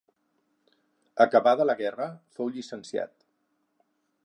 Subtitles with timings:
[1.25, 2.09] Acabada la guerra,
[2.39, 3.15] fou llicenciat.